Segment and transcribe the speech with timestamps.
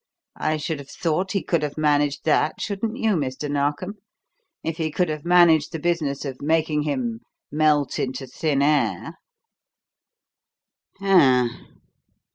[0.39, 3.47] I should have thought he could have managed that, shouldn't you, Mr.
[3.51, 3.99] Narkom,
[4.63, 7.19] if he could have managed the business of making him
[7.51, 9.19] melt into thin air?
[10.99, 11.49] Hur r r!"